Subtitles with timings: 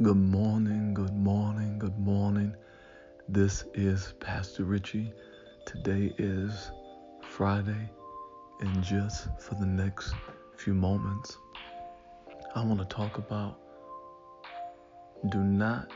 [0.00, 2.54] Good morning, good morning, good morning.
[3.28, 5.12] This is Pastor Richie.
[5.66, 6.70] Today is
[7.20, 7.90] Friday,
[8.60, 10.14] and just for the next
[10.56, 11.36] few moments,
[12.54, 13.58] I want to talk about
[15.30, 15.90] do not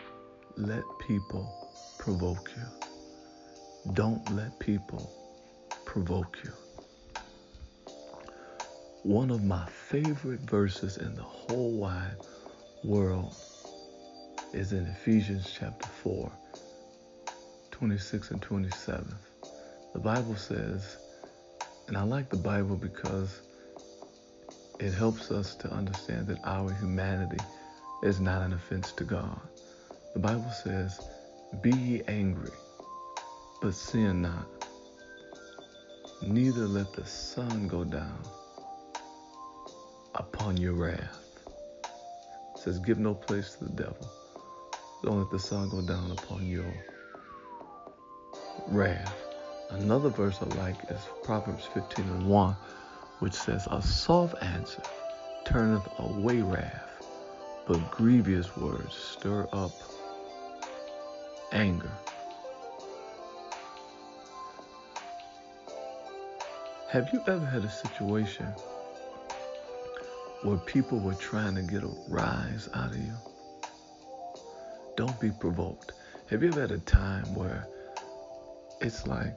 [0.57, 3.93] let people provoke you.
[3.93, 5.14] Don't let people
[5.84, 6.53] provoke you.
[9.05, 12.16] One of my favorite verses in the whole wide
[12.82, 13.33] world
[14.52, 16.30] is in Ephesians chapter 4,
[17.70, 19.15] 26 and 27.
[19.95, 20.98] The Bible says,
[21.88, 23.42] and I like the Bible because
[24.78, 27.42] it helps us to understand that our humanity
[28.02, 29.41] is not an offense to God.
[30.15, 31.00] The Bible says,
[31.62, 32.53] Be ye angry,
[33.61, 34.48] but sin not.
[36.20, 38.25] Neither let the sun go down
[40.14, 41.41] upon your wrath.
[42.55, 44.11] It says, Give no place to the devil.
[45.03, 46.72] Don't let the sun go down upon your
[48.69, 49.17] wrath.
[49.70, 52.56] Another verse I like is Proverbs 15 and 1,
[53.19, 54.83] which says, A soft answer
[55.45, 57.03] turneth away wrath,
[57.67, 59.73] but grievous words stir up
[61.50, 61.91] anger.
[66.91, 68.47] Have you ever had a situation
[70.42, 73.14] where people were trying to get a rise out of you?
[74.97, 75.93] Don't be provoked.
[76.29, 77.67] Have you ever had a time where
[78.81, 79.35] it's like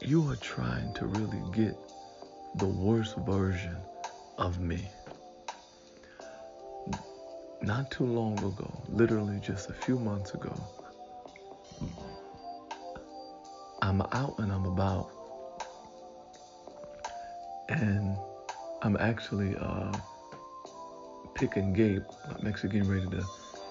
[0.00, 1.76] you are trying to really get
[2.56, 3.76] the worst version
[4.38, 4.90] of me?
[7.60, 10.54] Not too long ago, literally just a few months ago,
[13.82, 15.10] I'm out and I'm about,
[17.68, 18.16] and
[18.82, 19.92] I'm actually uh,
[21.34, 22.04] picking Gabe.
[22.28, 23.24] I'm actually getting ready to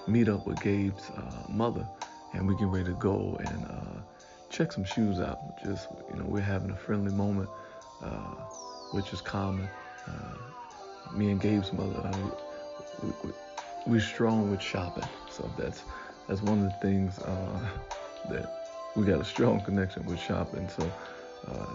[0.06, 1.86] meet up with Gabe's uh, mother,
[2.32, 4.00] and we're getting ready to go and uh,
[4.50, 5.38] check some shoes out.
[5.62, 7.48] Just you know, we're having a friendly moment,
[8.02, 8.34] uh,
[8.92, 9.68] which is common.
[10.06, 12.30] Uh, me and Gabe's mother, uh,
[13.02, 13.32] we, we,
[13.86, 15.82] we're strong with shopping, so that's
[16.28, 17.60] that's one of the things uh,
[18.30, 20.68] that we got a strong connection with shopping.
[20.68, 20.90] So,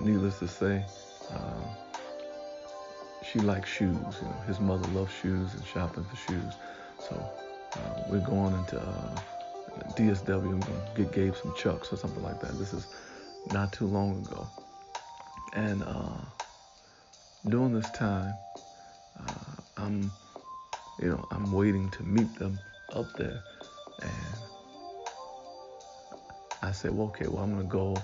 [0.01, 0.83] needless to say
[3.31, 3.95] she likes shoes.
[4.21, 6.53] You know, his mother loves shoes and shopping for shoes.
[6.99, 7.15] So
[7.75, 9.19] uh, we're going into uh,
[9.95, 10.51] DSW.
[10.51, 12.57] I'm gonna get Gabe some Chucks or something like that.
[12.57, 12.87] This is
[13.51, 14.47] not too long ago,
[15.53, 16.17] and uh,
[17.49, 18.33] during this time,
[19.19, 20.11] uh, I'm,
[20.99, 22.59] you know, I'm waiting to meet them
[22.93, 23.41] up there,
[24.01, 24.37] and
[26.61, 27.95] I said, well, okay, well, I'm gonna go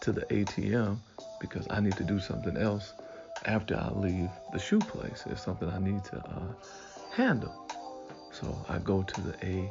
[0.00, 0.98] to the ATM
[1.40, 2.92] because I need to do something else
[3.46, 5.24] after I leave the shoe place.
[5.26, 6.52] It's something I need to uh,
[7.12, 7.54] handle.
[8.32, 9.68] So I go to the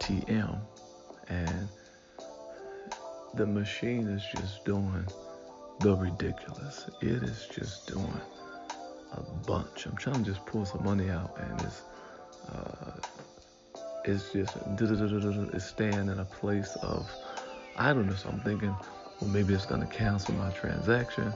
[0.00, 0.58] ATM
[1.28, 1.68] and
[3.34, 5.06] the machine is just doing
[5.80, 6.86] the ridiculous.
[7.00, 8.20] It is just doing
[9.12, 9.86] a bunch.
[9.86, 11.82] I'm trying to just pull some money out and it's
[12.50, 12.92] uh,
[14.04, 14.56] it's just
[15.54, 17.10] it's staying in a place of
[17.76, 18.24] idleness.
[18.24, 18.74] I'm thinking,
[19.20, 21.32] well, maybe it's gonna cancel my transaction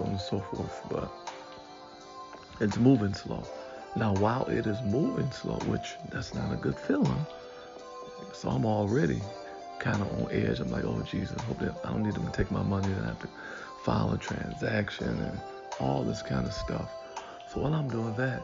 [0.00, 0.82] so on and so forth.
[0.88, 1.10] But
[2.60, 3.44] it's moving slow.
[3.96, 7.26] Now, while it is moving slow, which that's not a good feeling,
[8.32, 9.20] so I'm already
[9.78, 10.60] kind of on edge.
[10.60, 13.04] I'm like, oh Jesus, hope that I don't need them to take my money and
[13.04, 13.28] I have to
[13.84, 15.40] file a transaction and
[15.80, 16.90] all this kind of stuff.
[17.52, 18.42] So while I'm doing that,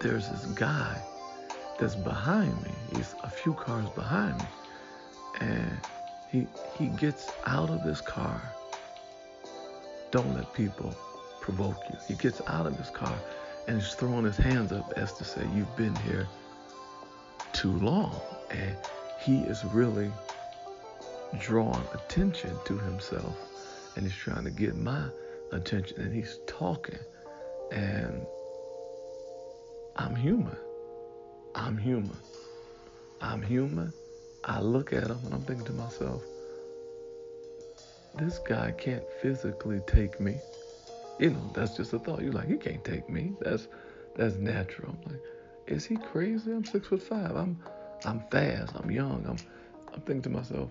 [0.00, 1.02] there's this guy
[1.78, 2.70] that's behind me.
[2.94, 4.46] He's a few cars behind me,
[5.40, 5.80] and
[6.30, 6.46] he
[6.78, 8.40] he gets out of his car
[10.10, 10.94] don't let people
[11.40, 11.98] provoke you.
[12.08, 13.16] He gets out of his car
[13.68, 16.28] and he's throwing his hands up as to say, You've been here
[17.52, 18.20] too long.
[18.50, 18.76] And
[19.20, 20.10] he is really
[21.38, 23.36] drawing attention to himself
[23.94, 25.04] and he's trying to get my
[25.52, 26.98] attention and he's talking.
[27.70, 28.26] And
[29.96, 30.56] I'm human.
[31.54, 32.16] I'm human.
[33.20, 33.92] I'm human.
[34.44, 36.22] I look at him and I'm thinking to myself,
[38.14, 40.36] this guy can't physically take me.
[41.18, 42.22] You know, that's just a thought.
[42.22, 43.34] You're like, he can't take me.
[43.40, 43.68] That's
[44.16, 44.96] that's natural.
[45.04, 45.22] I'm like,
[45.66, 46.50] is he crazy?
[46.52, 47.36] I'm six foot five.
[47.36, 47.58] I'm
[48.04, 48.74] I'm fast.
[48.76, 49.24] I'm young.
[49.26, 49.36] I'm
[49.92, 50.70] I'm thinking to myself,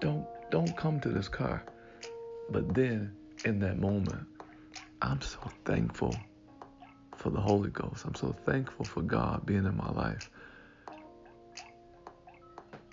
[0.00, 1.62] don't don't come to this car.
[2.50, 3.14] But then
[3.44, 4.26] in that moment,
[5.02, 6.16] I'm so thankful
[7.16, 8.04] for the Holy Ghost.
[8.04, 10.30] I'm so thankful for God being in my life.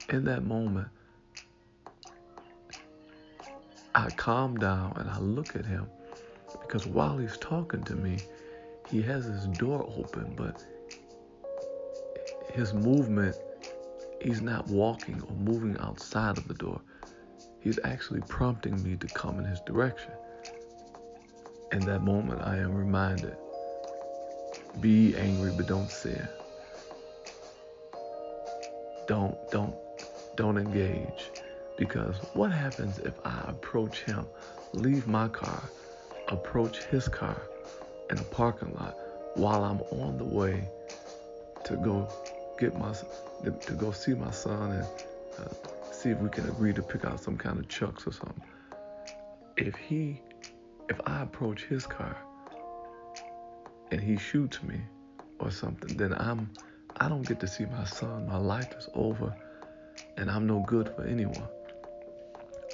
[0.10, 0.90] In that moment,
[4.04, 5.88] I calm down and I look at him
[6.60, 8.22] because while he's talking to me,
[8.90, 10.62] he has his door open, but
[12.54, 13.38] his movement,
[14.22, 16.82] he's not walking or moving outside of the door.
[17.62, 20.12] He's actually prompting me to come in his direction.
[21.72, 23.38] In that moment, I am reminded
[24.82, 26.28] be angry, but don't sin.
[29.08, 29.76] Don't, don't,
[30.36, 31.32] don't engage.
[31.78, 34.26] Because what happens if I approach him,
[34.74, 35.70] leave my car,
[36.28, 37.42] approach his car
[38.10, 38.98] in a parking lot
[39.36, 40.68] while I'm on the way
[41.66, 42.08] to go
[42.60, 42.94] get my
[43.42, 44.88] to go see my son and
[45.40, 48.44] uh, see if we can agree to pick out some kind of chucks or something.
[49.58, 50.22] If he,
[50.90, 52.18] if I approach his car
[53.92, 54.82] and he shoots me
[55.40, 56.50] or something, then I'm
[56.98, 58.28] I don't get to see my son.
[58.28, 59.36] My life is over
[60.18, 61.48] and I'm no good for anyone.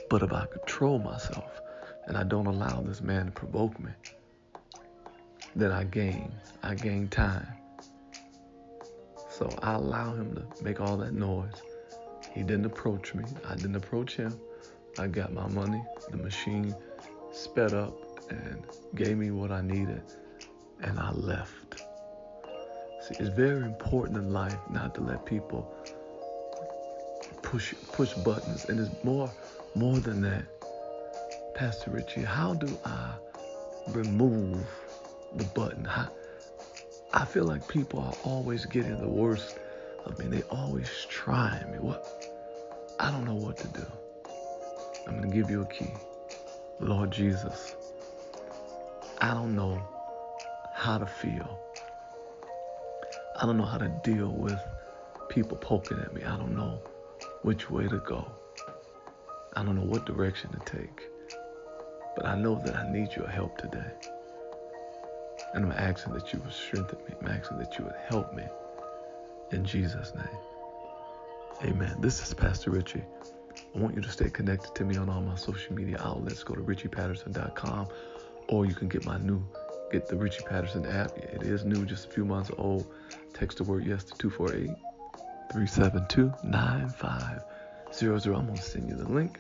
[0.09, 1.61] But if I control myself
[2.07, 3.91] and I don't allow this man to provoke me,
[5.55, 6.31] then I gain.
[6.63, 7.47] I gain time.
[9.29, 11.61] So I allow him to make all that noise.
[12.33, 13.23] He didn't approach me.
[13.47, 14.37] I didn't approach him.
[14.97, 15.81] I got my money.
[16.09, 16.75] The machine
[17.31, 17.93] sped up
[18.29, 18.63] and
[18.95, 20.01] gave me what I needed,
[20.81, 21.83] and I left.
[23.07, 25.73] See, it's very important in life not to let people
[27.41, 29.31] push push buttons, and it's more
[29.75, 30.43] more than that.
[31.55, 33.13] Pastor Richie, how do I
[33.89, 34.65] remove
[35.35, 35.87] the button?
[37.13, 39.57] I feel like people are always getting the worst
[40.05, 40.27] of me.
[40.27, 41.79] They always trying me.
[41.79, 42.05] What?
[42.99, 43.85] I don't know what to do.
[45.07, 45.91] I'm going to give you a key.
[46.79, 47.75] Lord Jesus,
[49.19, 49.81] I don't know
[50.73, 51.59] how to feel.
[53.41, 54.59] I don't know how to deal with
[55.29, 56.23] people poking at me.
[56.23, 56.79] I don't know
[57.41, 58.31] which way to go.
[59.55, 61.09] I don't know what direction to take.
[62.15, 63.91] But I know that I need your help today.
[65.53, 67.13] And I'm asking that you would strengthen me.
[67.21, 68.43] I'm asking that you would help me.
[69.51, 71.71] In Jesus' name.
[71.71, 71.95] Amen.
[71.99, 73.03] This is Pastor Richie.
[73.75, 76.43] I want you to stay connected to me on all my social media outlets.
[76.43, 77.87] Go to richiepatterson.com
[78.47, 79.43] or you can get my new,
[79.91, 81.17] get the Richie Patterson app.
[81.17, 82.87] It is new, just a few months old.
[83.33, 84.75] Text the word yes to 248
[85.51, 87.43] 372 9500.
[88.01, 89.39] I'm going to send you the link.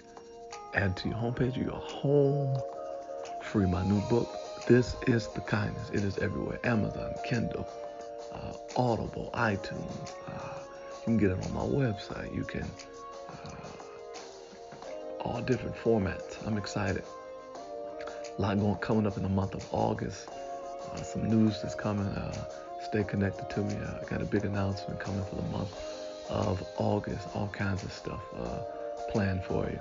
[0.73, 1.55] Add to your homepage.
[1.55, 2.57] You're home.
[3.41, 4.27] Free my new book.
[4.67, 5.89] This is the kindness.
[5.91, 6.59] It is everywhere.
[6.65, 7.65] Amazon, Kindle,
[8.33, 10.13] uh, Audible, iTunes.
[10.27, 10.59] Uh,
[10.99, 12.35] you can get it on my website.
[12.35, 12.65] You can
[13.29, 16.45] uh, all different formats.
[16.45, 17.03] I'm excited.
[18.37, 20.27] A lot going coming up in the month of August.
[20.91, 22.07] Uh, some news that's coming.
[22.07, 22.45] Uh,
[22.89, 23.75] stay connected to me.
[23.75, 25.98] I got a big announcement coming for the month
[26.29, 27.27] of August.
[27.33, 28.59] All kinds of stuff uh,
[29.11, 29.79] planned for you.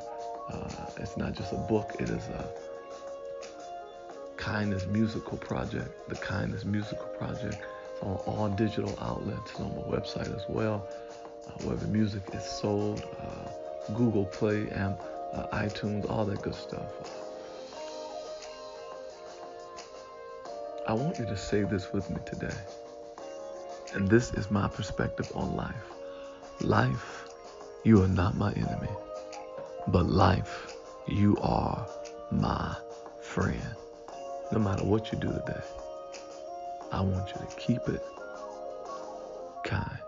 [0.96, 1.94] it's not just a book.
[2.00, 2.48] It is a
[4.36, 7.54] Kindness Musical Project, the Kindness Musical Project.
[7.54, 10.88] It's on all digital outlets on my website as well,
[11.48, 14.96] uh, the music is sold, uh, Google Play, and
[15.32, 16.92] uh, iTunes, all that good stuff.
[20.86, 22.54] I want you to say this with me today.
[23.94, 25.74] And this is my perspective on life.
[26.60, 27.28] Life,
[27.84, 28.88] you are not my enemy,
[29.88, 30.74] but life,
[31.06, 31.86] you are
[32.30, 32.76] my
[33.22, 33.62] friend
[34.50, 35.60] no matter what you do today,
[36.90, 38.02] I want you to keep it
[39.64, 39.98] kind.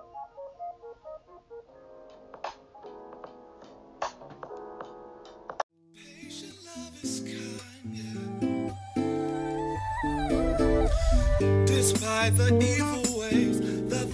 [11.67, 13.70] Despite the evil ways,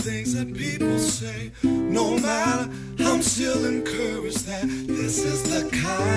[0.06, 2.70] things that people say, no matter,
[3.00, 6.15] I'm still encouraged that this is the kindness